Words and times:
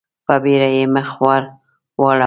په 0.25 0.33
بېړه 0.43 0.69
يې 0.75 0.83
مخ 0.95 1.09
ور 1.23 1.43
واړاوه. 2.01 2.19